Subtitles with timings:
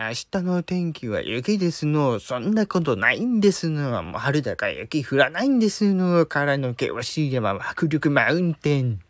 [0.00, 2.20] 明日の天気は雪ですの。
[2.20, 4.00] そんなことないんですの。
[4.04, 6.24] もう春だから雪降らないんですの。
[6.24, 9.00] からの険しい山は迫力マウンテン。